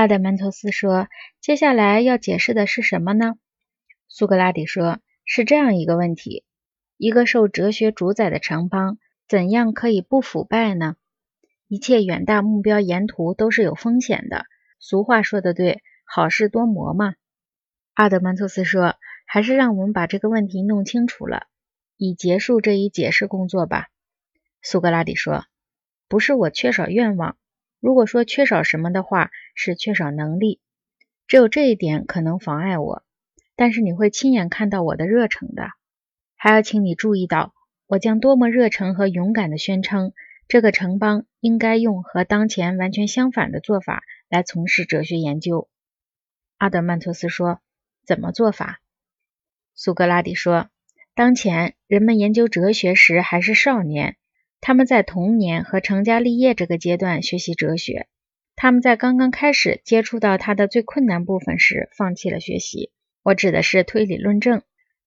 [0.00, 1.08] 阿德曼托斯说
[1.42, 3.34] ：“接下来要解释的是什么呢？”
[4.08, 6.42] 苏格拉底说：“是这样一个问题：
[6.96, 8.96] 一个受哲学主宰的城邦，
[9.28, 10.96] 怎样可以不腐败呢？
[11.68, 14.46] 一切远大目标沿途都是有风险的。
[14.78, 17.12] 俗话说的对，好事多磨嘛。”
[17.92, 18.94] 阿德曼托斯说
[19.28, 21.42] ：“还是让我们把这个问题弄清楚了，
[21.98, 23.88] 以结束这一解释工作吧。”
[24.64, 25.44] 苏格拉底说
[26.08, 27.36] ：“不是我缺少愿望。”
[27.80, 30.60] 如果说缺少什么的话，是缺少能力。
[31.26, 33.02] 只有这一点可能妨碍我。
[33.56, 35.68] 但是你会亲眼看到我的热诚的。
[36.34, 37.52] 还要请你注意到，
[37.86, 40.14] 我将多么热诚和勇敢的宣称，
[40.48, 45.68] 这个城邦应该用和当前完全相反的做法来从事哲学研究。
[46.56, 47.60] 阿德曼托斯说
[48.06, 48.80] ：“怎么做法？”
[49.76, 50.70] 苏格拉底说
[51.14, 54.16] ：“当前人们研究哲学时还是少年。”
[54.60, 58.06] 他们在童年和成家立业这个阶段学习哲学，
[58.56, 62.90] 他们在刚刚开始接触到它的最困难部分时放弃了学习。
[63.22, 64.62] 我指的是推理论证。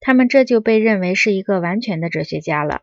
[0.00, 2.82] 他们这就被认为是一个完全的哲学家了。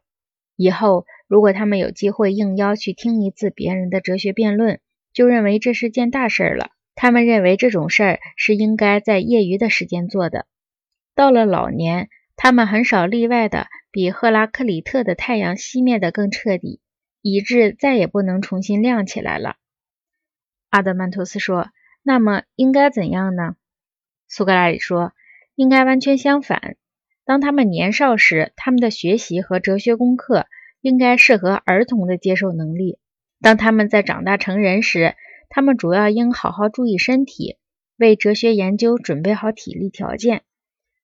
[0.57, 4.79] 以后如果他们有机会应邀去听一次别人的哲学辩论，
[5.13, 6.71] 就认为这是件大事儿了。
[6.93, 10.45] 他们认为这种事儿是应该在业余的时间做的。
[11.13, 13.67] 到了老年，他们很少例外的。
[13.95, 16.81] 比赫拉克里特的太阳熄灭的更彻底，
[17.21, 19.55] 以致再也不能重新亮起来了。
[20.69, 21.69] 阿德曼托斯说
[22.03, 23.55] ：“那么应该怎样呢？”
[24.27, 25.13] 苏格拉底说
[25.55, 26.75] ：“应该完全相反。
[27.23, 30.45] 当他们年少时，他们的学习和哲学功课
[30.81, 32.99] 应该适合儿童的接受能力；
[33.39, 35.15] 当他们在长大成人时，
[35.47, 37.55] 他们主要应好好注意身体，
[37.95, 40.41] 为哲学研究准备好体力条件。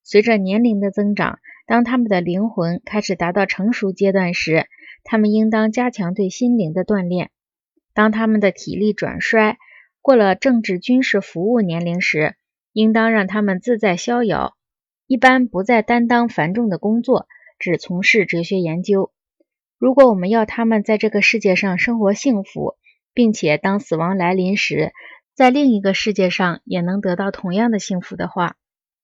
[0.04, 4.68] 随着年龄的增长。”当他们的灵魂开始达到成熟阶段时，
[5.04, 7.28] 他们应当加强对心灵的锻炼；
[7.94, 9.58] 当他们的体力转衰，
[10.02, 12.36] 过了政治军事服务年龄时，
[12.74, 14.56] 应当让他们自在逍遥，
[15.08, 17.28] 一般不再担当繁重的工作，
[17.60, 19.12] 只从事哲学研究。
[19.78, 22.76] 如果我们要他们在这个世界上生活幸福，
[23.14, 24.94] 并且当死亡来临时，
[25.36, 28.56] 在另一个世界上也能得到同样的幸福的话，